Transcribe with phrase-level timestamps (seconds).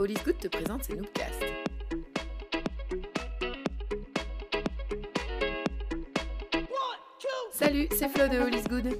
[0.00, 1.44] All Good te présente ses Noobcasts.
[7.52, 8.98] Salut, c'est Flo de All Good.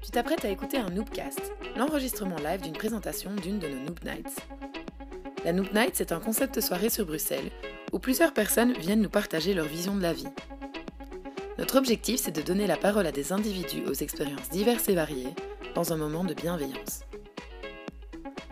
[0.00, 4.38] Tu t'apprêtes à écouter un Noobcast, l'enregistrement live d'une présentation d'une de nos Noob Nights.
[5.44, 7.50] La Noob Night, c'est un concept de soirée sur Bruxelles
[7.92, 10.28] où plusieurs personnes viennent nous partager leur vision de la vie.
[11.58, 15.34] Notre objectif, c'est de donner la parole à des individus aux expériences diverses et variées
[15.74, 17.00] dans un moment de bienveillance.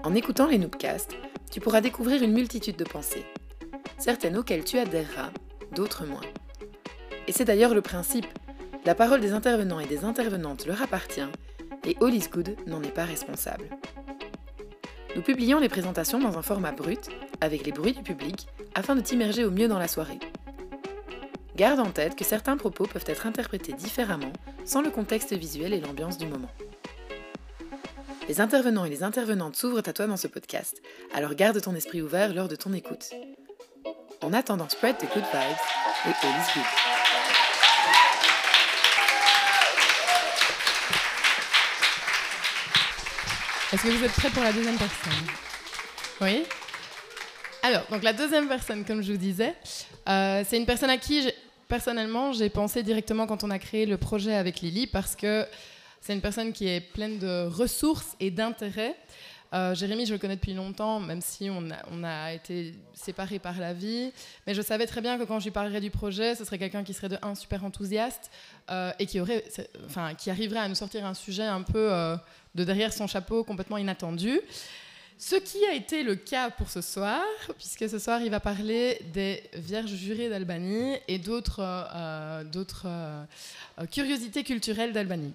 [0.02, 1.14] En écoutant les Noobcasts,
[1.50, 3.24] tu pourras découvrir une multitude de pensées,
[3.98, 5.30] certaines auxquelles tu adhéreras,
[5.72, 6.20] d'autres moins.
[7.26, 8.26] Et c'est d'ailleurs le principe,
[8.84, 11.28] la parole des intervenants et des intervenantes leur appartient,
[11.84, 13.68] et All is Good n'en est pas responsable.
[15.16, 17.08] Nous publions les présentations dans un format brut,
[17.40, 20.20] avec les bruits du public, afin de t'immerger au mieux dans la soirée.
[21.56, 24.32] Garde en tête que certains propos peuvent être interprétés différemment,
[24.64, 26.50] sans le contexte visuel et l'ambiance du moment.
[28.30, 30.80] Les intervenants et les intervenantes s'ouvrent à toi dans ce podcast,
[31.12, 33.10] alors garde ton esprit ouvert lors de ton écoute.
[34.22, 35.58] En attendant, spread the good vibes
[36.06, 36.64] et all is good.
[43.72, 45.26] Est-ce que vous êtes prêts pour la deuxième personne?
[46.20, 46.44] Oui?
[47.64, 49.56] Alors, donc la deuxième personne, comme je vous disais,
[50.08, 51.28] euh, c'est une personne à qui,
[51.66, 55.44] personnellement, j'ai pensé directement quand on a créé le projet avec Lily, parce que
[56.00, 58.96] c'est une personne qui est pleine de ressources et d'intérêts.
[59.52, 63.72] Euh, Jérémy, je le connais depuis longtemps, même si on a, été séparés par la
[63.72, 64.12] vie.
[64.46, 66.84] Mais je savais très bien que quand je lui parlerais du projet, ce serait quelqu'un
[66.84, 68.30] qui serait de un super enthousiaste
[68.70, 72.16] euh, et qui, arriverait à nous sortir un sujet un peu euh,
[72.54, 74.40] de derrière son chapeau, complètement inattendu.
[75.18, 77.20] Ce qui a été le cas pour ce soir,
[77.58, 81.60] puisque ce soir il va parler des Vierges jurées d'Albanie et d'autres
[83.90, 85.34] curiosités culturelles d'Albanie.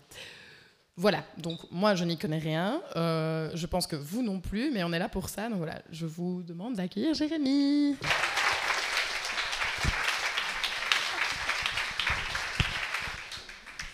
[0.98, 4.82] Voilà, donc moi je n'y connais rien, euh, je pense que vous non plus, mais
[4.86, 7.98] on est là pour ça, donc voilà, je vous demande d'accueillir Jérémy.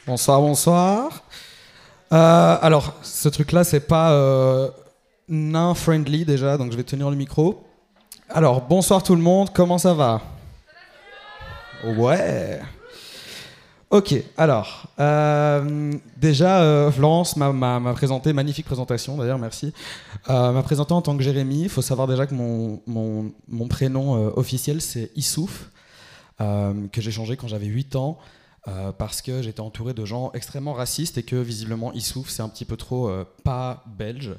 [0.06, 1.24] Bonsoir, bonsoir.
[2.14, 4.70] Euh, alors, ce truc-là, c'est pas euh,
[5.28, 7.66] nain friendly déjà, donc je vais tenir le micro.
[8.30, 10.22] Alors, bonsoir tout le monde, comment ça va?
[11.84, 12.62] Ouais.
[13.92, 19.74] Ok, alors, euh, déjà, euh, Florence m'a- présenté, magnifique présentation d'ailleurs, merci.
[20.30, 21.64] Euh, m'a présenté en tant que Jérémy.
[21.64, 25.70] Il faut savoir déjà que mon, prénom euh, officiel, c'est Issouf,
[26.40, 28.18] que j'ai changé quand j'avais 8 ans.
[28.98, 32.66] parce que j'étais entouré de gens extrêmement racistes et que visiblement Issouf c'est un petit
[32.66, 33.12] peu trop
[33.44, 34.32] pas belge.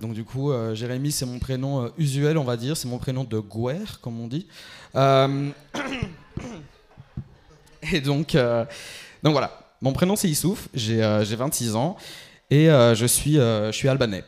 [0.00, 3.40] Donc du coup, Jérémy c'est mon prénom usuel on va dire, c'est mon prénom de
[3.40, 4.46] guerre comme on dit.
[7.92, 8.64] Et donc, euh,
[9.22, 11.96] donc voilà, mon prénom c'est Issouf, j'ai euh, j'ai 26 ans
[12.50, 14.24] et euh, je, suis, euh, je suis albanais.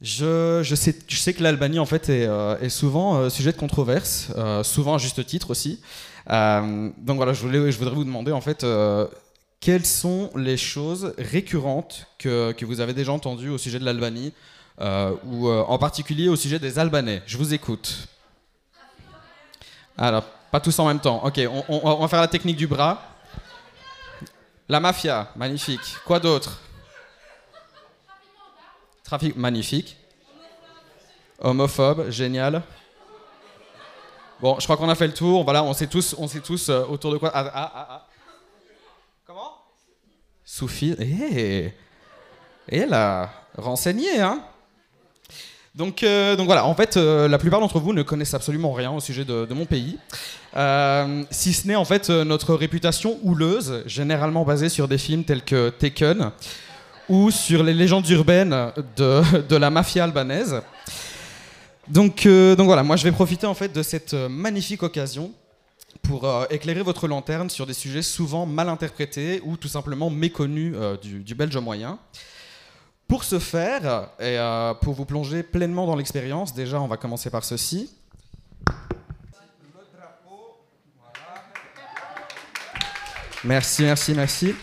[0.00, 2.28] Je, je, sais, je sais que l'Albanie en fait est,
[2.60, 4.30] est souvent sujet de controverse,
[4.62, 5.80] souvent à juste titre aussi.
[6.28, 8.66] Donc voilà, je, voulais, je voudrais vous demander en fait
[9.58, 14.34] quelles sont les choses récurrentes que, que vous avez déjà entendues au sujet de l'Albanie
[14.78, 17.22] ou en particulier au sujet des Albanais?
[17.26, 18.06] Je vous écoute.
[19.96, 21.24] Alors, pas tous en même temps.
[21.24, 23.00] Ok, on, va faire la technique du bras.
[24.68, 25.96] La mafia, magnifique.
[26.04, 26.60] Quoi d'autre?
[29.04, 29.96] Trafic, magnifique.
[31.38, 32.62] Homophobe, génial.
[34.40, 35.44] Bon, je crois qu'on a fait le tour.
[35.44, 37.30] Voilà, on sait tous, on sait tous euh, autour de quoi?
[37.32, 38.06] Ah, ah, ah, ah.
[39.24, 39.52] Comment?
[40.44, 40.94] Soufi.
[40.98, 41.72] Eh
[42.68, 44.42] Et là, renseigné, hein
[45.76, 48.90] donc, euh, donc voilà, en fait, euh, la plupart d'entre vous ne connaissent absolument rien
[48.92, 49.98] au sujet de, mon pays.
[50.56, 55.42] Euh, si ce n'est en fait notre réputation houleuse, généralement basée sur des films tels
[55.42, 56.30] que Taken
[57.10, 59.22] ou sur les légendes urbaines de,
[59.56, 60.62] la mafia albanaise.
[61.88, 65.30] Donc, donc voilà, moi je vais profiter en fait de cette magnifique occasion
[66.02, 71.20] pour éclairer votre lanterne sur des sujets souvent mal interprétés ou tout simplement méconnus du,
[71.20, 71.98] du belge moyen.
[73.08, 77.30] Pour ce faire, et euh, pour vous plonger pleinement dans l'expérience, déjà on va commencer
[77.30, 77.88] par ceci.
[83.44, 84.54] Merci, merci, merci.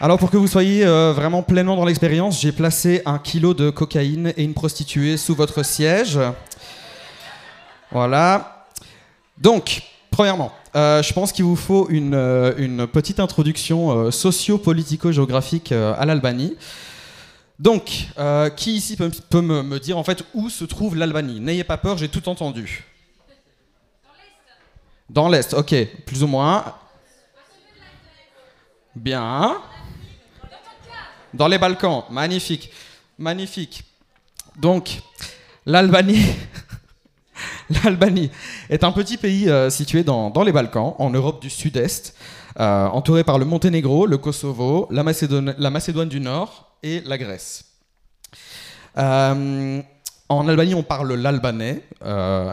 [0.00, 3.70] Alors pour que vous soyez euh, vraiment pleinement dans l'expérience, j'ai placé un kilo de
[3.70, 6.20] cocaïne et une prostituée sous votre siège.
[7.90, 8.66] Voilà.
[9.38, 12.14] Donc, premièrement, euh, je pense qu'il vous faut une,
[12.58, 16.58] une petite introduction socio-politico-géographique à l'Albanie.
[17.60, 21.40] Donc, euh, qui ici peut, me, dire en fait où se trouve l'Albanie?
[21.40, 22.86] N'ayez pas peur, j'ai tout entendu.
[25.10, 25.74] Dans l'Est, ok,
[26.06, 26.64] plus ou moins.
[28.96, 29.58] Bien.
[31.34, 32.70] Dans les Balkans, magnifique.
[33.18, 33.84] Magnifique.
[34.56, 35.02] Donc,
[35.66, 36.24] l'Albanie.
[37.84, 38.30] L'Albanie
[38.70, 42.16] est un petit pays euh, situé dans, les Balkans, en Europe du Sud-Est,
[42.58, 47.64] euh, entouré par le Monténégro, le Kosovo, la Macédoine du Nord et la Grèce.
[48.98, 49.82] Euh,
[50.28, 51.82] en Albanie, on parle l'albanais.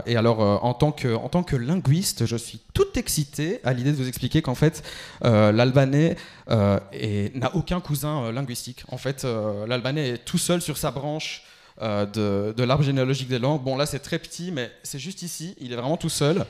[0.06, 3.92] et alors, en, tant que, en tant que linguiste, je suis tout excité à l'idée
[3.92, 4.82] de vous expliquer qu'en fait,
[5.22, 6.16] l'albanais
[6.50, 8.84] n'a aucun cousin linguistique.
[8.90, 9.28] En fait,
[9.68, 11.44] l'albanais est tout seul sur sa branche
[11.82, 13.62] euh, de, l'arbre généalogique des langues.
[13.62, 15.56] Bon, là, c'est très petit, mais c'est juste ici.
[15.60, 16.46] Il est vraiment tout seul.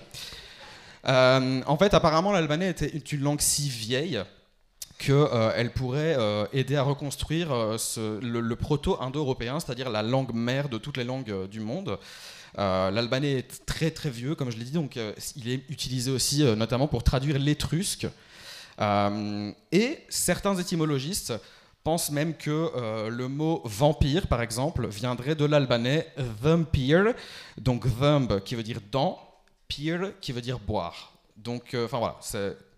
[1.08, 4.22] Euh, en fait, apparemment, l'albanais était une langue si vieille
[4.98, 6.18] qu'elle euh, pourrait
[6.54, 12.00] aider à reconstruire le, proto-indo-européen, c'est-à-dire la langue mère de toutes les langues du monde.
[12.58, 14.98] L'albanais est très très vieux, comme je l'ai dit, donc
[15.36, 18.08] il est utilisé aussi notamment pour traduire l'étrusque.
[18.80, 21.34] et certains étymologistes
[21.88, 27.14] pense même que euh, le mot vampire, par exemple, viendrait de l'albanais vampire,
[27.58, 29.18] donc vamb qui veut dire dent,
[29.70, 31.14] peer qui veut dire boire.
[31.38, 32.18] Donc, euh, enfin voilà,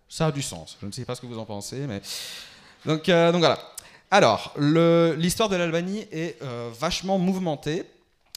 [0.09, 0.77] ça a du sens.
[0.81, 2.01] Je ne sais pas ce que vous en pensez, mais
[2.85, 3.59] donc, euh, voilà.
[4.11, 6.41] Alors, l'histoire de l'Albanie est
[6.79, 7.83] vachement mouvementée.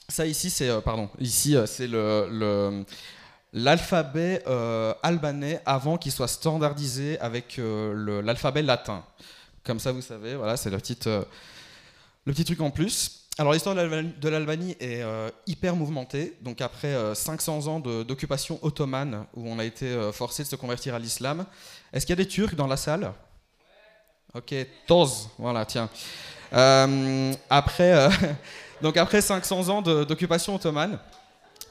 [0.09, 1.89] Ça ici, c'est pardon, ici c'est
[3.55, 4.45] l'alphabet
[5.03, 9.03] albanais avant qu'il soit standardisé avec l'alphabet latin.
[9.65, 10.73] Comme ça, vous savez, voilà, c'est
[11.07, 11.23] euh,
[12.25, 13.22] le petit truc en plus.
[13.39, 16.37] Alors l'histoire de l'Albanie est euh, hyper mouvementée.
[16.43, 20.95] Donc après 500 euh, ans d'occupation ottomane où on a été forcé de se convertir
[20.95, 21.47] à l'islam,
[21.93, 23.13] est-ce qu'il y a des Turcs dans la salle?
[24.35, 24.55] Ok,
[24.87, 25.89] Toz, voilà, tiens.
[27.51, 28.09] après,
[28.83, 30.99] donc après 500 ans d'occupation ottomane,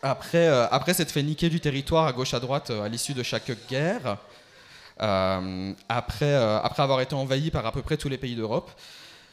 [0.03, 3.51] après, après s'être fait niquer du territoire à gauche à droite à l'issue de chaque
[3.67, 4.17] guerre,
[5.01, 8.69] euh, après, euh, après avoir été envahi par à peu près tous les pays d'Europe,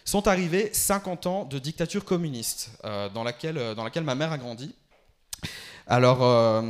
[0.09, 4.39] sont arrivés 50 ans de dictature communiste euh, dans, laquelle, dans laquelle ma mère a
[4.39, 4.75] grandi.
[5.87, 6.63] Alors,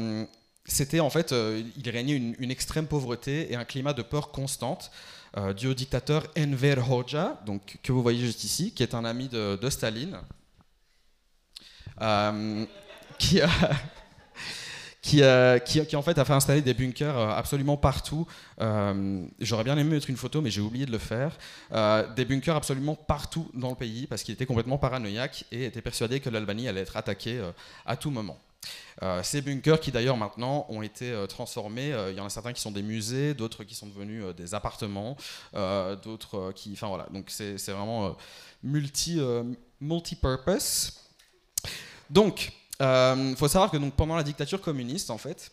[0.64, 1.35] c'était en fait,
[1.76, 4.93] il régnait une, extrême pauvreté et un climat de peur constante
[5.56, 9.29] dû au dictateur Enver Hoxha, donc, que vous voyez juste ici, qui est un ami
[9.29, 10.19] de, de Staline,
[13.19, 13.41] qui
[15.14, 18.26] euh, qui, en fait a fait installer des bunkers euh, absolument partout.
[18.60, 21.37] Euh, j'aurais bien aimé mettre une photo, mais j'ai oublié de le faire.
[22.16, 26.20] des bunkers absolument partout dans le pays parce qu'il était complètement paranoïaque et était persuadé
[26.20, 27.40] que l'Albanie allait être attaquée
[27.87, 28.38] à tout moment.
[29.22, 32.72] ces bunkers qui d'ailleurs maintenant ont été transformés, il y en a certains qui sont
[32.72, 35.16] des musées, d'autres qui sont devenus des appartements,
[36.02, 36.72] d'autres qui...
[36.72, 38.16] Enfin voilà, donc c'est vraiment
[38.62, 39.20] multi,
[39.81, 41.05] multi-purpose.
[42.10, 45.51] Donc, il euh, faut savoir que donc, pendant la dictature communiste, en fait,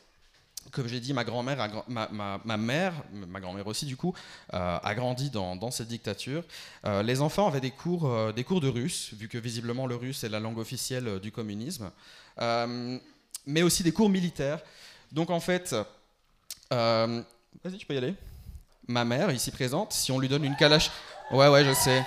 [0.71, 1.57] comme j'ai dit, ma grand-mère,
[1.87, 4.13] ma, mère, ma grand-mère aussi du coup,
[4.53, 6.43] euh, a grandi dans, dans cette dictature.
[6.85, 10.23] Euh, les enfants avaient des cours, des cours de russe, vu que visiblement le russe
[10.23, 11.91] est la langue officielle du communisme,
[12.37, 14.59] mais aussi des cours militaires.
[15.11, 15.75] Donc en fait,
[16.69, 18.13] vas-y, tu peux y aller.
[18.87, 20.91] Ma mère, ici présente, si on lui donne une calache,
[21.31, 22.05] ouais, ouais, je sais.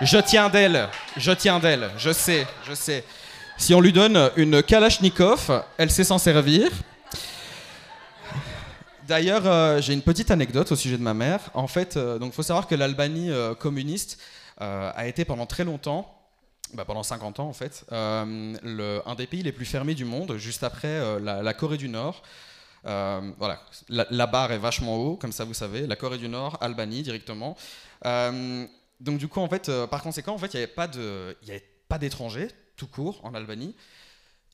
[0.00, 3.04] Je tiens d'elle, je tiens d'elle, je sais, je sais.
[3.58, 6.70] Si on lui donne une Kalachnikov, elle sait s'en servir.
[9.08, 11.40] D'ailleurs, euh, j'ai une petite anecdote au sujet de ma mère.
[11.54, 14.20] En fait, euh, donc faut savoir que l'Albanie euh, communiste
[14.58, 16.10] a été pendant très longtemps,
[16.72, 20.64] bah, pendant 50 ans en fait, un des pays les plus fermés du monde, juste
[20.64, 22.22] après la, Corée du Nord.
[22.84, 23.60] voilà,
[23.90, 25.86] la, barre est vachement haut, comme ça vous savez.
[25.86, 27.54] La Corée du Nord, Albanie directement.
[28.02, 30.62] donc du coup, en fait, par conséquent, en fait, il n'y
[31.50, 33.74] avait pas d'étrangers tout court en Albanie.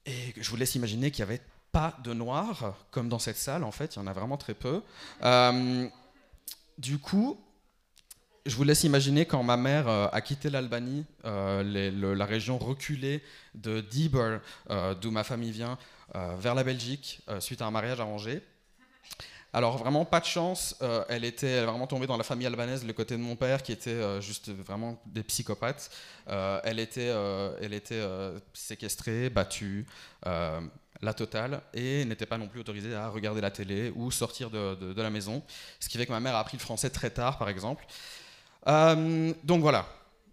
[0.07, 3.65] Et je vous laisse imaginer qu'il n'y avait pas de noirs, comme dans cette salle,
[3.65, 4.83] en fait, il y en a vraiment très peu.
[5.23, 5.89] Euh,
[6.77, 7.41] du coup,
[8.45, 13.23] je vous laisse imaginer quand ma mère euh, a quitté l'Albanie, euh, la région reculée
[13.55, 14.39] de Dieber,
[15.01, 15.79] d'où ma famille vient,
[16.15, 18.43] vers la Belgique, suite à un mariage arrangé.
[19.55, 22.95] Alors vraiment pas de chance, euh, elle était vraiment tombée dans la famille albanaise, le
[22.95, 25.91] côté de mon père qui était euh, juste vraiment des psychopathes.
[26.29, 27.13] Euh, elle était,
[27.61, 28.03] elle était
[28.55, 29.87] séquestrée, battue,
[30.25, 35.03] la totale, et n'était pas non plus autorisée à regarder la télé ou sortir de,
[35.03, 35.43] la maison.
[35.81, 37.85] Ce qui fait que ma mère a appris le français très tard, par exemple.
[38.67, 39.87] donc voilà,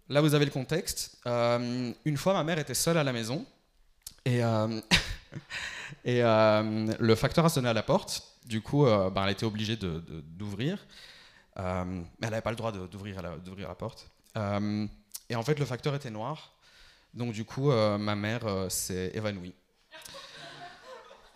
[0.08, 1.18] là vous avez le contexte.
[1.26, 3.44] une fois, ma mère était seule à la maison,
[4.24, 4.40] et
[6.04, 8.29] le facteur a sonné à la porte.
[8.46, 10.78] Du coup, euh, ben, elle était obligée d'ouvrir.
[11.58, 14.10] Euh, mais elle n'avait pas le droit d'ouvrir la, porte.
[14.36, 14.86] Euh,
[15.28, 16.52] et en fait, le facteur était noir.
[17.12, 19.54] Donc, du coup, ma mère s'est évanouie.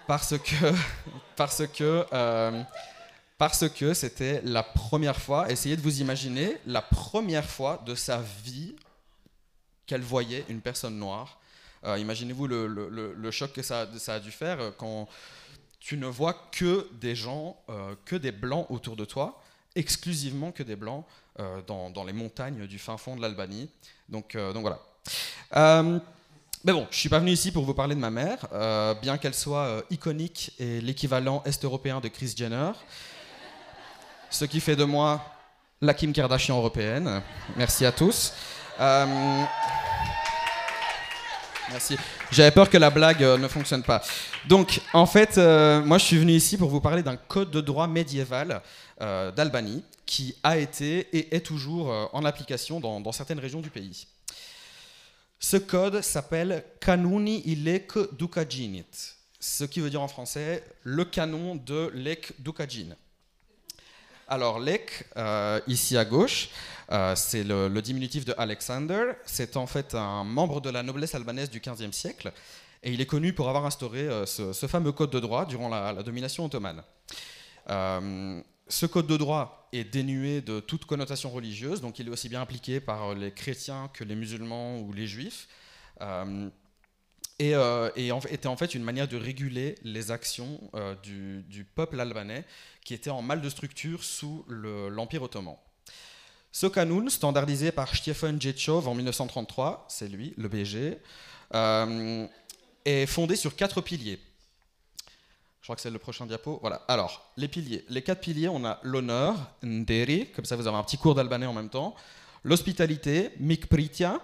[0.07, 0.75] Parce que.
[1.37, 2.07] Parce que.
[3.37, 8.23] parce que c'était la première fois, essayez de vous imaginer, la première fois de sa
[8.45, 8.77] vie
[9.87, 11.41] qu'elle voyait une personne noire.
[11.85, 15.09] Imaginez-vous le, choc que ça, ça, a dû faire quand
[15.85, 17.57] tu ne vois que des gens,
[18.07, 19.43] que des blancs autour de toi,
[19.75, 21.05] exclusivement que des blancs
[21.67, 23.69] dans, dans, les montagnes du fin fond de l'Albanie.
[24.09, 26.01] Donc, donc voilà.
[26.67, 29.19] Mais bon, je suis pas venu ici pour vous parler de ma mère, euh, bien
[29.19, 32.73] qu'elle soit euh, iconique et l'équivalent est-européen de Chris Jenner.
[34.31, 35.23] Ce qui fait de moi
[35.83, 37.21] la Kim Kardashian européenne.
[37.57, 38.33] Merci à tous.
[41.75, 41.97] Euh, merci.
[42.31, 44.03] J'avais peur que la blague ne fonctionne pas.
[44.49, 47.87] Donc, en fait, moi, je suis venu ici pour vous parler d'un code de droit
[47.87, 48.63] médiéval
[49.01, 54.07] d'Albanie qui a été et est toujours en application dans certaines régions du pays.
[55.39, 58.87] Ce code s'appelle Kanuni ilek dukajinit,
[59.41, 62.97] ce qui veut dire en français le canon de Lek Dukajin.
[64.27, 66.49] Alors Lek, euh, ici à gauche,
[66.91, 69.13] euh, c'est le, diminutif de Alexander.
[69.27, 72.33] C'est en fait un membre de la noblesse albanaise du XVe siècle,
[72.83, 75.93] et il est connu pour avoir instauré euh, ce, fameux code de droit durant la,
[75.93, 76.83] la domination ottomane.
[78.67, 82.41] Ce code de droit est dénué de toute connotation religieuse, donc il est aussi bien
[82.41, 85.49] appliqué par les chrétiens que les musulmans ou les juifs,
[87.43, 91.99] euh, et, euh, était en fait une manière de réguler les actions euh, du, peuple
[91.99, 92.45] albanais
[92.85, 95.57] qui était en mal de structure sous l'Empire ottoman.
[96.53, 100.99] Ce canon, standardisé par Stefan Jetchov en 1933, c'est lui, le BG,
[102.85, 104.21] est fondé sur quatre piliers.
[105.61, 106.59] Je crois que c'est le prochain diapo.
[106.61, 106.83] Voilà.
[106.87, 107.85] Alors, les piliers.
[107.89, 111.47] Les quatre piliers, on a l'honneur, nderi, comme ça vous avez un petit cours d'albanais
[111.47, 111.97] en même temps.
[112.45, 114.21] L'hospitalité, mikpritia.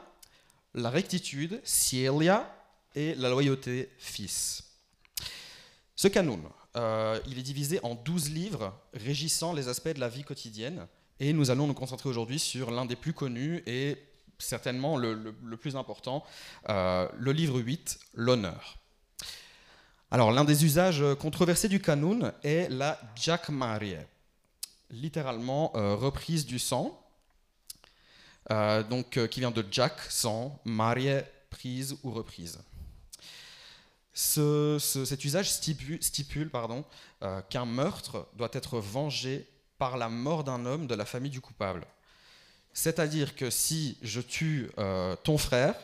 [0.74, 2.48] La rectitude, sielia.
[2.94, 4.64] Et la loyauté, fils.
[5.94, 6.40] Ce canon,
[6.76, 10.86] euh, il est divisé en 12 livres régissant les aspects de la vie quotidienne.
[11.18, 13.98] Et nous allons nous concentrer aujourd'hui sur l'un des plus connus et
[14.38, 16.24] certainement le, plus important,
[16.68, 18.78] euh, le livre 8, l'honneur.
[20.10, 22.98] Alors, l'un des usages controversés du canon est la
[23.50, 23.96] Marie,
[24.90, 26.96] littéralement euh, reprise du sang,
[28.48, 31.20] donc, qui vient de Jack, sang, Marie,
[31.50, 32.58] prise ou reprise.
[34.20, 36.50] Cet usage stipule, stipule
[37.48, 39.46] qu'un meurtre doit être vengé
[39.78, 41.86] par la mort d'un homme de la famille du coupable.
[42.72, 44.70] C'est-à-dire que si je tue
[45.22, 45.74] ton frère,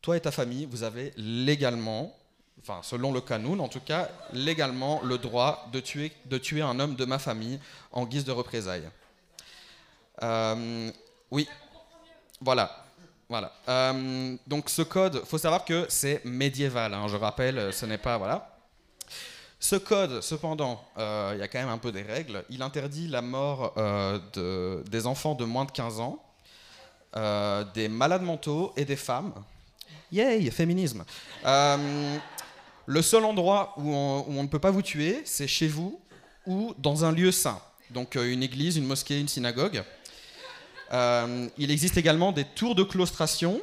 [0.00, 2.16] toi et ta famille, vous avez légalement
[2.62, 6.78] enfin selon le canon en tout cas, légalement le droit de tuer, de tuer un
[6.80, 7.58] homme de ma famille
[7.90, 8.88] en guise de représailles.
[10.22, 10.90] Euh,
[11.30, 11.48] oui,
[12.40, 12.81] voilà.
[13.28, 13.52] Voilà.
[13.68, 18.18] Euh, donc ce code, faut savoir que c'est médiéval, hein, je rappelle, ce n'est pas...
[18.18, 18.48] Voilà.
[19.58, 22.44] Ce code, cependant, euh, il y a quand même un peu des règles.
[22.50, 23.74] Il interdit la mort
[24.34, 26.20] de, des enfants de moins de 15 ans,
[27.74, 29.32] des malades mentaux et des femmes.
[30.10, 31.04] Yay, féminisme.
[32.86, 36.00] Le seul endroit où on, ne peut pas vous tuer, c'est chez vous
[36.46, 37.60] ou dans un lieu saint.
[37.90, 39.84] Donc euh, une église, une mosquée, une synagogue.
[40.92, 43.60] Euh, il existe également des tours de claustration.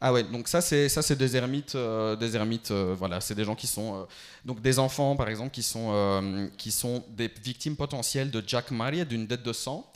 [0.00, 3.44] Ah ouais, donc ça c'est ça c'est des ermites, euh, des ermites, voilà, c'est des
[3.44, 4.06] gens qui sont
[4.44, 9.06] donc des enfants par exemple qui sont qui sont des victimes potentielles de Jack Marie,
[9.06, 9.90] d'une dette de sang,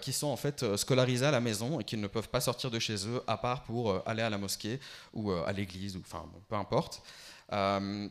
[0.00, 2.80] qui sont en fait scolarisés à la maison et qui ne peuvent pas sortir de
[2.80, 4.80] chez eux à part pour aller à la mosquée
[5.14, 7.00] ou à l'église ou enfin peu importe.
[7.52, 8.08] Euh,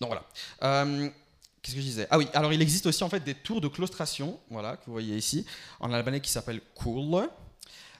[0.00, 1.12] donc voilà.
[1.66, 2.06] Euh, qu'est-ce que je disais?
[2.10, 4.92] Ah oui, alors il existe aussi en fait des tours de claustration, voilà, que vous
[4.92, 5.46] voyez ici,
[5.80, 7.28] en albanais qui s'appellent kul,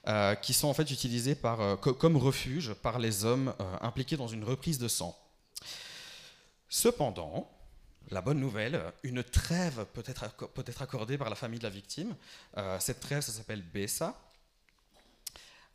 [0.07, 4.43] euh, qui sont en fait utilisés par, comme refuge par les hommes impliqués dans une
[4.43, 5.17] reprise de sang.
[6.69, 7.49] Cependant,
[8.09, 11.69] la bonne nouvelle, une trêve peut être, peut être accordée par la famille de la
[11.69, 12.15] victime.
[12.79, 14.17] cette trêve, ça s'appelle Bessa.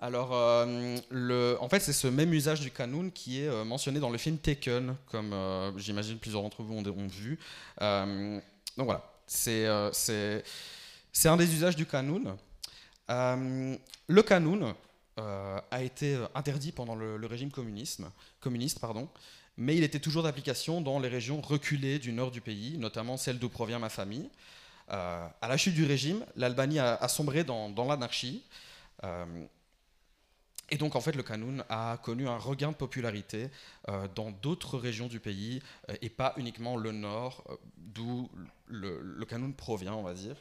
[0.02, 4.10] Alors, euh, en fait, c'est ce même usage du canon qui est euh, mentionné dans
[4.10, 7.38] le film Taken, comme euh, j'imagine plusieurs d'entre vous ont, vu.
[7.80, 8.42] donc
[8.84, 12.36] voilà, c'est un des usages du canon.
[13.08, 14.74] le canon
[15.18, 19.08] a été interdit pendant le, régime communiste, pardon,
[19.56, 23.38] mais il était toujours d'application dans les régions reculées du nord du pays, notamment celle
[23.38, 24.28] d'où provient ma famille.
[24.88, 28.42] à la chute du régime, l'Albanie a, sombré dans l'anarchie.
[30.72, 33.50] Et donc, en fait, le canon a connu un regain de popularité
[33.90, 35.60] euh, dans d'autres régions du pays
[35.90, 38.30] euh, et pas uniquement le nord, euh, d'où
[38.68, 40.36] le, le provient, on va dire.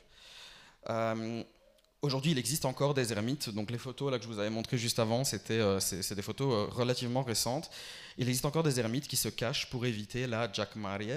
[2.01, 3.49] Aujourd'hui, il existe encore des ermites.
[3.49, 6.73] Donc, les photos là, que je vous avais montrées juste avant, c'était c'est des photos
[6.73, 7.69] relativement récentes.
[8.17, 11.11] Il existe encore des ermites qui se cachent pour éviter la Jack Marie.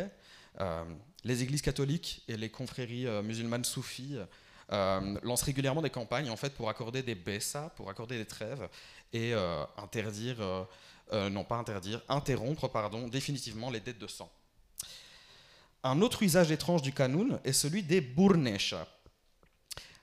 [1.22, 4.18] les églises catholiques et les confréries musulmanes soufis
[4.70, 8.68] lance régulièrement des campagnes en fait pour accorder des BSA, pour accorder des trêves
[9.12, 9.34] et
[9.76, 10.66] interdire,
[11.12, 14.30] non pas interdire, interrompre pardon, définitivement les dettes de sang.
[15.82, 18.88] Un autre usage étrange du kanoun est celui des burnesha.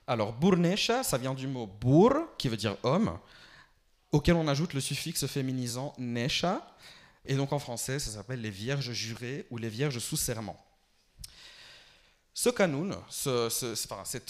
[0.06, 3.18] Alors, burnesha, ça vient du mot bur, qui veut dire homme,
[4.12, 6.64] auquel on ajoute le suffixe féminisant nesha,
[7.24, 10.56] et donc en français, ça s'appelle les vierges jurées ou les vierges sous serment.
[12.34, 13.48] Ce kanoun, ce,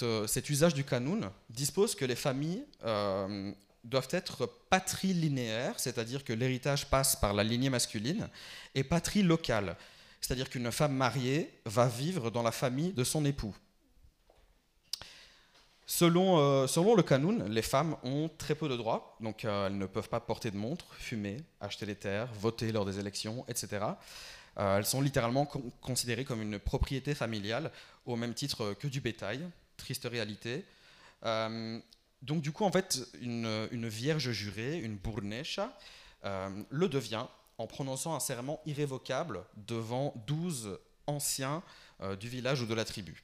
[0.03, 3.53] euh, cet usage du kanoun, dispose que les familles euh,
[3.85, 8.29] doivent être patrilinéaires, c'est-à-dire que l'héritage passe par la lignée masculine,
[8.75, 9.77] et patrilocale,
[10.21, 13.55] c'est-à-dire qu'une femme mariée va vivre dans la famille de son époux.
[15.87, 20.09] Selon, euh, le Kanoun, les femmes ont très peu de droits, donc elles ne peuvent
[20.09, 23.85] pas porter de montre, fumer, acheter des terres, voter lors des élections, etc.
[24.59, 25.47] Euh, elles sont littéralement
[25.81, 27.71] considérées comme une propriété familiale
[28.07, 29.49] au même titre que du bétail.
[29.77, 30.65] Triste réalité.
[31.23, 35.77] donc du coup, en fait, une, vierge jurée, une bournesha,
[36.23, 37.27] le devient
[37.59, 41.63] en prononçant un serment irrévocable devant douze anciens
[42.01, 43.23] euh, du village ou de la tribu.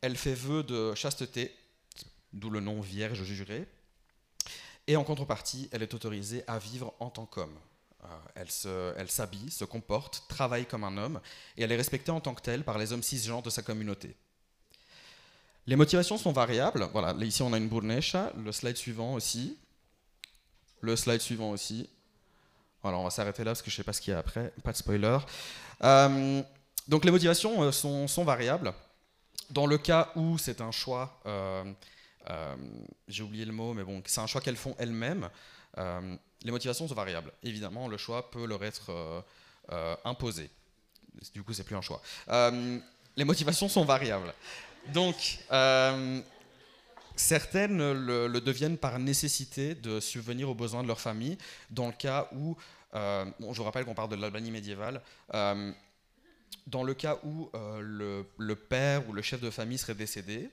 [0.00, 1.54] Elle fait vœu de chasteté,
[2.32, 3.66] d'où le nom Vierge jurée,
[4.86, 7.58] et en contrepartie, elle est autorisée à vivre en tant qu'homme.
[8.04, 11.20] Euh, elle s'habille, se, comporte, travaille comme un homme,
[11.56, 14.14] et elle est respectée en tant que telle par les hommes cisgenres de sa communauté.
[15.66, 16.88] Les motivations sont variables.
[16.92, 19.58] Voilà, ici on a une bournesha, le slide suivant aussi.
[20.80, 21.90] Le slide suivant aussi.
[22.84, 24.20] Alors on va s'arrêter là parce que je ne sais pas ce qu'il y a
[24.20, 25.18] après, pas de spoiler.
[25.82, 26.42] Euh,
[26.86, 28.72] donc les motivations euh, sont, variables.
[29.50, 31.20] Dans le cas où c'est un choix,
[33.08, 35.28] j'ai oublié le mot, mais bon, c'est un choix qu'elles font elles-mêmes,
[36.42, 37.32] les motivations sont variables.
[37.42, 39.24] Évidemment, le choix peut leur être
[40.04, 40.50] imposé.
[41.34, 42.00] Du coup, c'est plus un choix.
[42.28, 44.32] les motivations sont variables.
[44.92, 45.40] Donc,
[47.18, 51.36] Certaines le, deviennent par nécessité de subvenir aux besoins de leur famille,
[51.68, 52.56] dans le cas où,
[52.94, 55.02] euh, je vous rappelle qu'on parle de l'Albanie médiévale,
[55.34, 55.72] euh,
[56.68, 60.48] dans le cas où euh, le, père ou le chef de famille serait décédé,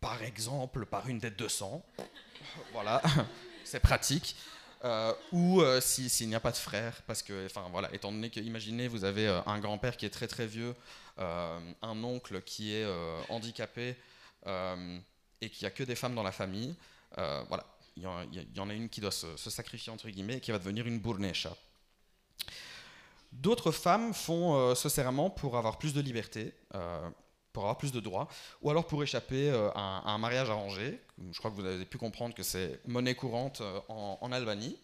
[0.00, 1.84] par exemple par une dette de sang,
[2.72, 3.02] voilà,
[3.64, 4.34] c'est pratique,
[5.32, 8.88] ou s'il n'y a pas de frère, parce que, enfin voilà, étant donné que, imaginez,
[8.88, 10.74] vous avez un grand-père qui est très très vieux,
[11.18, 12.86] un oncle qui est
[13.28, 13.96] handicapé,
[15.40, 16.74] et qu'il n'y a que des femmes dans la famille,
[17.18, 17.64] euh, voilà,
[17.96, 20.86] il y, en a une qui doit se, sacrifier entre guillemets et qui va devenir
[20.86, 21.56] une bournesha.
[23.32, 27.08] D'autres femmes font euh, ce serment pour avoir plus de liberté, euh,
[27.56, 28.28] pour avoir plus de droits,
[28.60, 31.00] ou alors pour échapper à, un mariage arrangé.
[31.32, 34.76] Je crois que vous avez pu comprendre que c'est monnaie courante en, Albanie.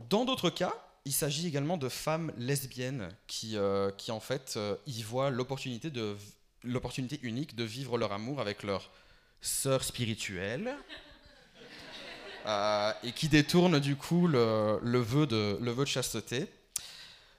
[0.00, 3.56] Dans d'autres cas, il s'agit également de femmes lesbiennes qui,
[3.98, 4.58] qui en fait
[4.88, 6.16] y voient l'opportunité de
[6.64, 8.90] l'opportunité unique de vivre leur amour avec leur
[9.40, 10.76] sœur spirituelle.
[12.46, 16.48] Euh, et qui détournent du coup le, vœu, de, le vœu de chasteté.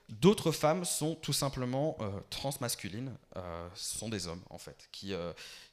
[0.08, 5.12] D'autres femmes sont tout simplement euh, transmasculines, euh, ce sont des hommes en fait, qui,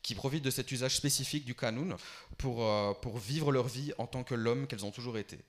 [0.02, 1.96] qui profitent de cet usage spécifique du kanoun
[2.38, 2.66] pour,
[3.02, 5.40] pour vivre leur vie en tant que l'homme qu'elles ont toujours été.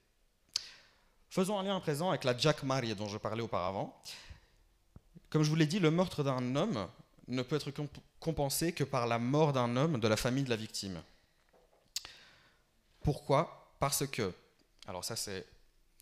[1.30, 4.00] Faisons un lien à présent avec la Jack Marie dont je parlais auparavant.
[5.30, 6.86] Comme je vous l'ai dit, le meurtre d'un homme
[7.26, 7.72] ne peut être
[8.20, 11.02] compensé que par la mort d'un homme de la famille de la victime.
[13.02, 13.74] Pourquoi?
[13.80, 14.32] Parce que,
[14.86, 15.46] alors ça c'est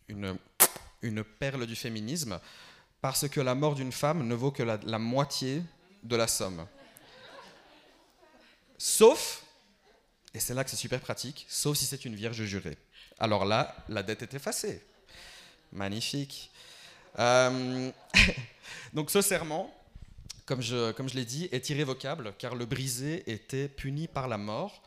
[0.09, 2.39] une perle du féminisme,
[3.03, 5.63] parce que la mort d'une femme ne vaut que la, moitié
[6.05, 6.67] de la somme.
[8.79, 9.43] Sauf,
[10.33, 12.79] et c'est là que c'est super pratique, sauf si c'est une vierge jurée.
[13.19, 14.83] Alors là, la dette est effacée.
[15.73, 16.53] Magnifique.
[17.19, 17.91] Euh,
[18.95, 19.75] donc ce serment,
[20.47, 24.81] comme je l'ai dit, est irrévocable car le brisé était puni par la mort.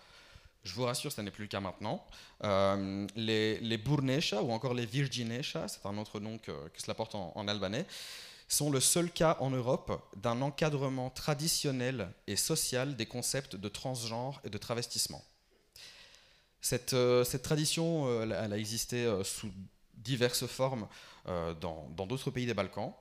[0.66, 2.04] Je vous rassure, ce n'est plus le cas maintenant.
[2.44, 7.48] Euh, les, Burnesha ou encore les Virginesha, c'est un autre nom que, cela porte en,
[7.48, 7.86] albanais,
[8.48, 14.42] sont le seul cas en Europe d'un encadrement traditionnel et social des concepts de transgenre
[14.44, 15.24] et de travestissement.
[16.62, 19.52] Cette, euh, tradition, euh, elle a existé sous
[19.94, 20.88] diverses formes
[21.26, 22.94] dans d'autres pays des Balkans.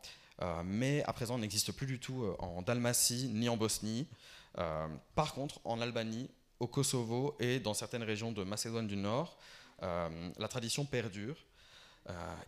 [0.65, 4.07] Mais à présent n'existe plus du tout en Dalmatie ni en Bosnie.
[4.55, 6.31] Par contre, en Albanie,
[6.65, 9.37] au Kosovo et dans certaines régions de Macédoine du Nord,
[9.83, 11.37] la tradition perdure.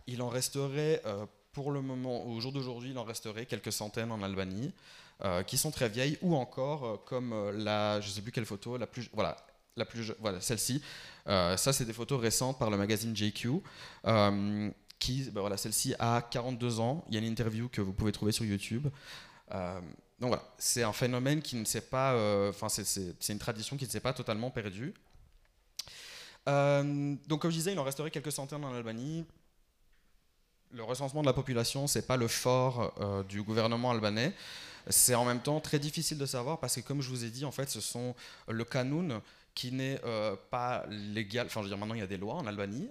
[0.07, 1.03] il en resterait,
[1.53, 4.73] pour le moment, au jour d'aujourd'hui, il en resterait quelques centaines en Albanie,
[5.45, 8.87] qui sont très vieilles, ou encore comme la, je ne sais plus quelle photo, la
[8.87, 9.37] plus, voilà,
[9.75, 10.81] la plus, voilà, celle-ci.
[11.27, 13.61] ça, c'est des photos récentes par le magazine JQ
[14.99, 17.05] qui, ben voilà, celle-ci a 42 ans.
[17.07, 18.87] Il y a une interview que vous pouvez trouver sur YouTube.
[20.19, 23.85] Donc voilà, c'est un phénomène qui ne s'est pas, euh, enfin c'est une tradition qui
[23.85, 24.93] ne s'est pas totalement perdue.
[26.47, 29.25] Euh, donc comme je disais, il en resterait quelques centaines en Albanie.
[30.71, 34.33] Le recensement de la population, c'est pas le fort euh, du gouvernement albanais.
[34.89, 37.45] C'est en même temps très difficile de savoir parce que comme je vous ai dit,
[37.45, 38.15] en fait, ce sont
[38.47, 39.21] le canoun
[39.53, 39.99] qui n'est
[40.49, 41.47] pas légal.
[41.47, 42.87] Enfin, je veux dire, maintenant il y a des lois en Albanie.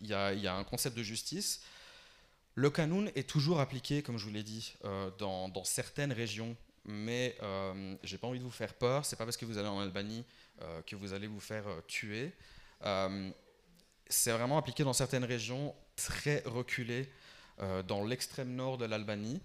[0.00, 1.60] Il y, a un concept de justice.
[2.54, 7.34] Le canoun est toujours appliqué, comme je vous l'ai dit, euh, dans, certaines régions, mais
[7.42, 9.06] euh, j'ai pas envie de vous faire peur.
[9.06, 10.24] C'est pas parce que vous allez en Albanie
[10.60, 12.32] euh, que vous allez vous faire tuer.
[14.08, 17.08] c'est vraiment appliqué dans certaines régions très reculées,
[17.86, 19.40] dans l'extrême nord de l'Albanie.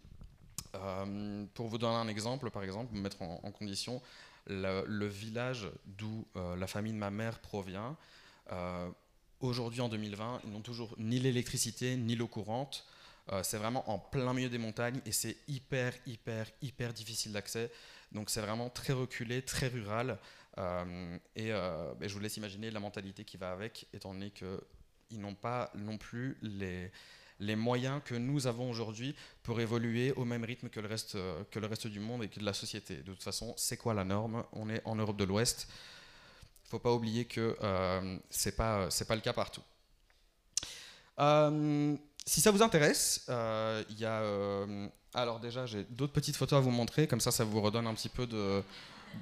[1.54, 4.02] pour vous donner un exemple, par exemple, vous mettre en, condition,
[4.48, 7.96] le village d'où la famille de ma mère provient.
[9.40, 12.86] Aujourd'hui, en 2020, ils n'ont toujours ni l'électricité ni l'eau courante.
[13.32, 17.72] Euh, c'est vraiment en plein milieu des montagnes et c'est hyper, hyper, hyper difficile d'accès.
[18.12, 20.18] Donc c'est vraiment très reculé, très rural.
[20.58, 24.32] Euh, et euh, ben, je vous laisse imaginer la mentalité qui va avec, étant donné
[24.32, 26.90] qu'ils n'ont pas non plus les,
[27.40, 31.18] les moyens que nous avons aujourd'hui pour évoluer au même rythme que le, reste,
[31.52, 32.98] que le reste du monde et que de la société.
[32.98, 34.46] De toute façon, c'est quoi la norme?
[34.54, 35.68] On est en Europe de l'Ouest.
[35.70, 37.56] Il ne faut pas oublier que
[38.30, 39.62] ce n'est pas le cas partout.
[42.28, 44.20] Si ça vous intéresse, euh, il y a.
[44.20, 47.88] Euh, alors, déjà, j'ai d'autres petites photos à vous montrer, comme ça, ça vous redonne
[47.88, 48.62] un petit peu de,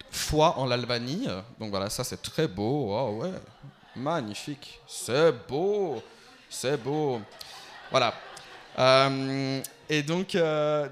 [0.10, 1.28] foi en l'Albanie.
[1.60, 2.90] Donc voilà, ça, c'est très beau.
[2.90, 3.32] Oh, ouais,
[3.96, 4.82] magnifique.
[4.88, 6.02] C'est beau.
[6.50, 7.22] C'est beau.
[7.92, 8.16] Voilà.
[8.80, 10.36] Euh, et donc,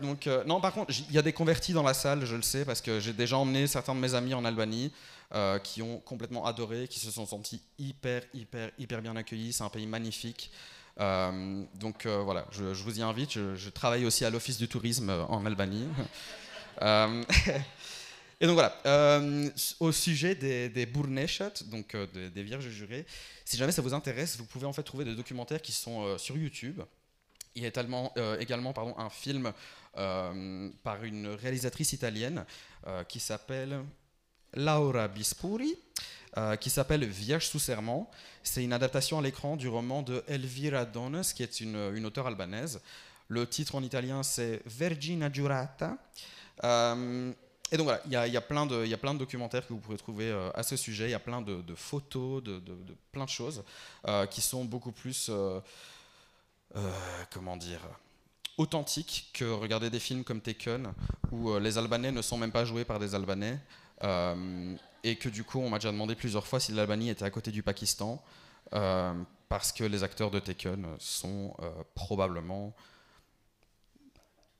[0.03, 2.63] donc non, par contre, il y a des convertis dans la salle, je le sais,
[2.63, 4.91] parce que j'ai déjà emmené certains de mes amis en Albanie.
[5.63, 9.51] qui ont complètement adoré, qui se sont sentis hyper, hyper, hyper bien accueillis.
[9.51, 10.51] C'est un pays magnifique.
[10.99, 13.31] Euh, donc euh, voilà, je, vous y invite.
[13.31, 15.87] Je, travaille aussi à l'Office du tourisme euh, en Albanie.
[18.41, 18.75] et donc voilà,
[19.79, 23.05] au sujet des, des donc des, vierges jurées,
[23.45, 26.35] si jamais ça vous intéresse, vous pouvez en fait trouver des documentaires qui sont sur
[26.35, 26.81] YouTube.
[27.55, 29.53] Il y a également, également pardon, un film
[29.93, 32.43] par une réalisatrice italienne
[33.07, 33.83] qui s'appelle
[34.55, 35.75] Laura Bispuri.
[36.35, 38.09] Euh, qui s'appelle Vierge sous serment.
[38.41, 42.81] C'est une adaptation à l'écran du roman de Elvira Dones, qui est une, auteure albanaise.
[43.27, 45.95] Le titre en italien, c'est Vergina giurata.
[46.63, 47.31] Euh,
[47.71, 50.63] et donc voilà, il y, a plein de documentaires que vous pourrez trouver euh, à
[50.63, 51.05] ce sujet.
[51.05, 52.75] Il y a plein de, photos, de, de,
[53.11, 53.63] plein de choses
[54.31, 55.29] qui sont beaucoup plus,
[57.31, 57.81] comment dire,
[58.57, 60.93] authentiques que regarder des films comme Taken,
[61.31, 63.59] où les Albanais ne sont même pas joués par des Albanais
[64.01, 67.51] et que du coup, on m'a déjà demandé plusieurs fois si l'Albanie était à côté
[67.51, 68.23] du Pakistan,
[68.73, 69.13] euh,
[69.49, 72.73] parce que les acteurs de Taken sont euh, probablement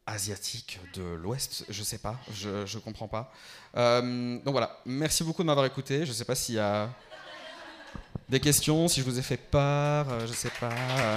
[0.06, 3.32] asiatiques de l'Ouest, je sais pas, je, je comprends pas.
[3.78, 6.06] Euh, donc voilà, merci beaucoup de m'avoir écouté.
[6.06, 6.90] Je sais pas s'il y a
[8.28, 10.74] des questions, si je vous ai fait peur, je sais pas.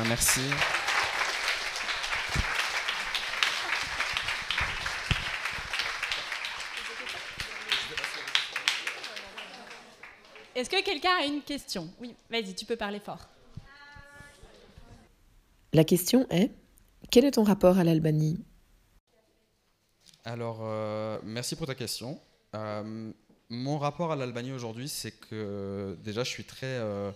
[0.09, 0.43] merci.
[11.01, 13.29] Quelqu'un a une question Oui, vas-y, tu peux parler fort.
[15.75, 16.51] La question est,
[17.11, 18.43] quel est ton rapport à l'Albanie?
[20.25, 22.19] Alors, euh, merci pour ta question.
[22.55, 23.13] Euh,
[23.51, 27.13] mon rapport à l'Albanie aujourd'hui, c'est que déjà, je suis très euh,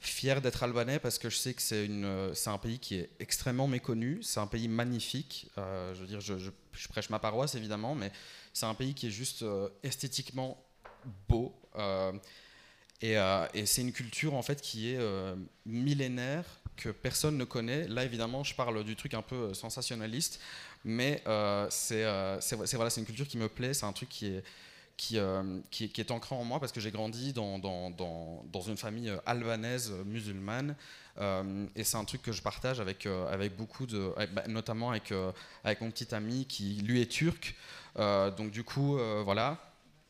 [0.00, 4.22] fier d'être albanais parce que je sais que c'est un pays qui est extrêmement méconnu.
[4.22, 5.50] C'est un pays magnifique.
[5.56, 8.12] je veux dire, je, je, prêche ma paroisse évidemment, mais
[8.52, 9.44] c'est un pays qui est juste
[9.82, 10.62] esthétiquement
[11.26, 11.54] beau.
[13.04, 16.44] Euh, et, c'est une culture en fait qui est euh, millénaire,
[16.76, 17.86] que personne ne connaît.
[17.88, 20.40] Là, évidemment, je parle du truc un peu euh, sensationnaliste,
[20.84, 21.22] mais
[21.70, 22.04] c'est
[22.74, 24.42] voilà, une culture qui me plaît, c'est un truc qui est,
[24.96, 25.20] qui,
[26.10, 30.74] ancré en moi parce que j'ai grandi dans, dans, dans, dans, une famille albanaise musulmane.
[31.76, 34.12] et c'est un truc que je partage avec, avec beaucoup de.
[34.32, 35.12] Bah, notamment avec,
[35.62, 37.54] avec mon petit ami qui, lui, est turc.
[37.96, 39.56] donc, du coup, voilà,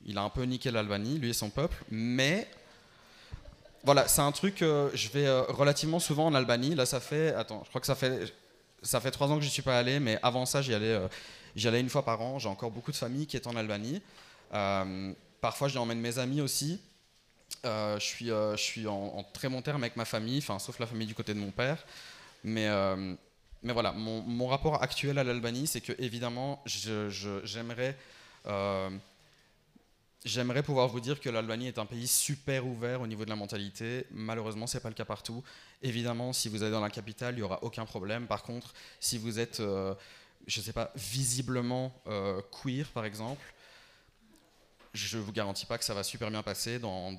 [0.07, 1.83] il a un peu niqué l'Albanie, lui et son peuple.
[1.91, 2.49] Mais
[3.85, 6.75] voilà, c'est un truc, euh, je vais euh, relativement souvent en Albanie.
[6.75, 8.33] Là, ça fait, attends, je crois que ça fait,
[8.83, 10.87] ça fait trois ans que je n'y suis pas allé, mais avant ça, j'y allais,
[10.87, 11.09] euh,
[11.55, 12.39] j'y allais une fois par an.
[12.39, 14.03] J'ai encore beaucoup de familles qui est en Albanie.
[15.41, 16.81] parfois, j'y emmène mes amis aussi.
[17.65, 21.07] je suis, je suis en, très bon terme avec ma famille, enfin, sauf la famille
[21.07, 21.85] du côté de mon père.
[22.45, 22.69] Mais,
[23.63, 26.63] mais voilà, mon, mon, rapport actuel à l'Albanie, c'est que évidemment,
[27.45, 27.97] j'aimerais
[30.25, 33.37] J'aimerais pouvoir vous dire que l'Albanie est un pays super ouvert au niveau de la
[33.37, 34.05] mentalité.
[34.11, 35.45] Malheureusement, ce n'est pas le cas partout.
[35.81, 38.27] Évidemment, si vous êtes dans la capitale, il n'y aura aucun problème.
[38.27, 39.95] Par contre, si vous êtes euh,
[40.49, 43.45] je sais pas, visiblement euh, queer, par exemple,
[44.93, 47.17] je vous garantis pas que ça va super bien passer dans,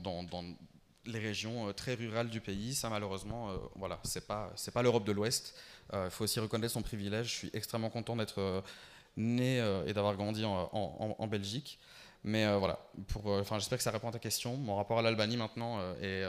[1.05, 2.75] les régions très rurales du pays.
[2.75, 5.55] Ça, malheureusement, voilà, c'est pas, c'est pas l'Europe de l'Ouest.
[5.93, 7.27] Il faut aussi reconnaître son privilège.
[7.27, 8.63] Je suis extrêmement content d'être
[9.15, 11.79] né et d'avoir grandi en Belgique.
[12.23, 14.57] Mais voilà, pour, enfin, j'espère que ça répond à ta question.
[14.57, 16.25] Mon rapport à l'Albanie maintenant est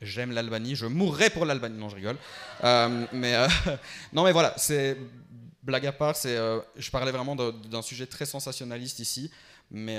[0.00, 1.76] J'aime l'Albanie, je mourrais pour l'Albanie.
[1.76, 2.16] Non, je rigole.
[2.62, 3.48] Euh, mais euh,
[4.12, 4.96] non, mais voilà, c'est
[5.62, 6.16] blague à part.
[6.16, 9.30] C'est, euh, je parlais vraiment d'un sujet très sensationnaliste ici,
[9.70, 9.98] mais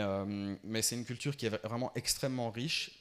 [0.64, 2.92] mais c'est une culture qui est vraiment extrêmement riche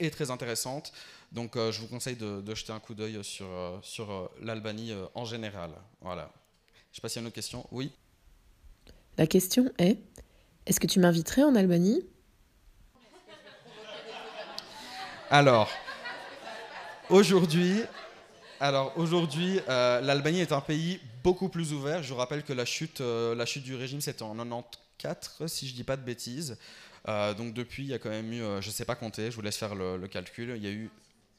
[0.00, 0.92] et très intéressante.
[1.30, 3.48] Donc, je vous conseille de, de, jeter un coup d'œil sur
[3.82, 5.70] sur l'Albanie en général.
[6.00, 6.30] Voilà.
[6.90, 7.66] Je sais pas s'il y a une autre question.
[7.70, 7.92] Oui.
[9.16, 9.98] La question est
[10.66, 12.02] est-ce que tu m'inviterais en Albanie?
[15.30, 15.70] Alors.
[17.10, 17.82] Aujourd'hui,
[19.68, 22.02] euh, l'Albanie est un pays beaucoup plus ouvert.
[22.02, 25.74] Je rappelle que la chute, euh, la chute du régime, c'était en 94, si je
[25.74, 26.56] dis pas de bêtises.
[27.06, 29.42] Euh, donc depuis, il y a quand même eu, je sais pas compter, je vous
[29.42, 30.54] laisse faire le, calcul.
[30.56, 30.90] Il y a eu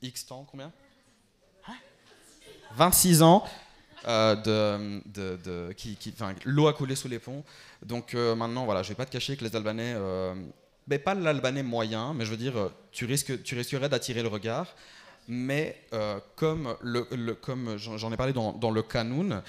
[0.04, 0.72] X temps, combien?
[2.76, 3.46] 26 ans
[4.04, 6.14] de, de, qui, qui
[6.46, 7.44] l'eau a coulé sous les ponts.
[7.84, 9.96] Donc maintenant, voilà, je vais pas te cacher que les Albanais,
[10.88, 14.76] mais pas l'Albanais moyen, mais je veux dire, tu risques, tu risquerais d'attirer le regard
[15.28, 19.42] mais euh, comme, le, comme j'en ai parlé dans, dans le Kanoun,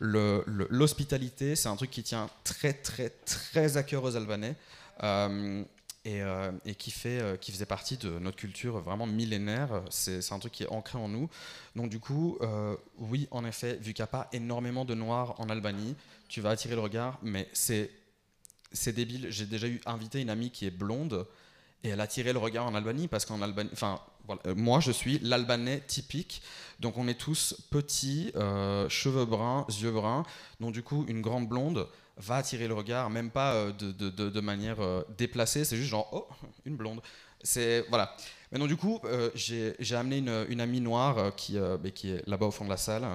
[0.00, 4.54] l'hospitalité, c'est un truc qui tient très, très, très à cœur aux Albanais
[5.02, 5.62] euh,
[6.04, 9.82] et, euh, et, qui, fait, qui faisait partie de notre culture vraiment millénaire.
[9.90, 11.28] C'est un truc qui est ancré en nous.
[11.76, 12.38] Donc, du coup,
[12.98, 15.96] oui, en effet, vu qu'il n'y a pas énormément de noirs en Albanie,
[16.28, 17.90] tu vas attirer le regard, mais c'est
[18.86, 19.26] débile.
[19.30, 21.26] J'ai déjà eu invité une amie qui est blonde
[21.82, 24.00] et elle a attiré le regard en Albanie parce qu'en Albanie, enfin,
[24.46, 26.42] euh, moi, je suis l'Albanais typique.
[26.80, 30.24] Donc, on est tous petits, euh, cheveux bruns, yeux bruns.
[30.60, 34.78] Donc, du coup, une grande blonde va attirer le regard, même pas euh, de, manière
[35.16, 35.64] déplacée.
[35.64, 36.26] C'est juste genre, oh,
[36.64, 37.00] une blonde.
[37.42, 38.16] C'est voilà.
[38.50, 39.00] Mais donc, du coup,
[39.34, 41.58] j'ai amené une, amie noire qui,
[41.94, 43.06] qui est là-bas au fond de la salle,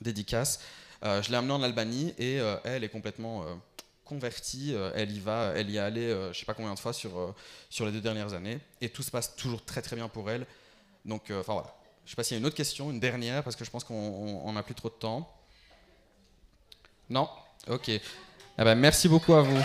[0.00, 0.60] dédicace.
[1.02, 3.44] je l'ai amenée en Albanie et elle est complètement
[4.12, 6.78] convertie, euh, elle y va, elle y est allée, euh, je sais pas combien de
[6.78, 7.34] fois sur, euh,
[7.70, 10.46] sur les deux dernières années, et tout se passe toujours très très bien pour elle.
[11.04, 11.74] Donc, enfin voilà.
[12.04, 13.84] Je sais pas s'il y a une autre question, une dernière, parce que je pense
[13.84, 15.32] qu'on n'a plus trop de temps.
[17.08, 17.28] Non?
[17.68, 17.88] Ok.
[17.88, 18.00] Eh
[18.58, 19.62] ben, merci beaucoup à vous.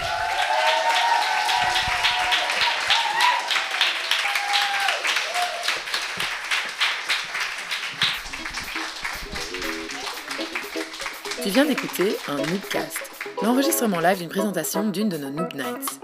[11.48, 13.10] Tu viens d'écouter un Noobcast,
[13.42, 16.02] l'enregistrement live d'une présentation d'une de nos Noob Nights.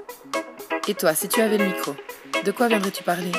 [0.87, 1.93] Et toi, si tu avais le micro,
[2.45, 3.33] de quoi viendrais-tu parler?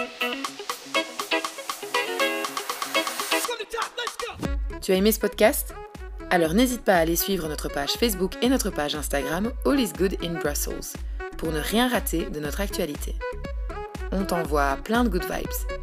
[4.83, 5.75] Tu as aimé ce podcast?
[6.29, 9.95] Alors n'hésite pas à aller suivre notre page Facebook et notre page Instagram All is
[9.97, 10.99] Good in Brussels
[11.39, 13.15] pour ne rien rater de notre actualité.
[14.13, 15.74] On t'envoie plein de good vibes.